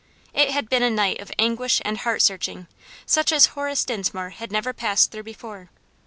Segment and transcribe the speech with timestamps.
[0.33, 2.65] It had been a night of anguish and heart searching,
[3.05, 5.69] such as Horace Dinsmore had never passed through before.